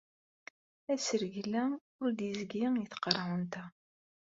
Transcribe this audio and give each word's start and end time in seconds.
Asergel-a 0.93 1.63
ur 2.01 2.09
d-yezgi 2.17 2.65
i 2.83 2.85
tqerɛunt-a. 2.91 3.63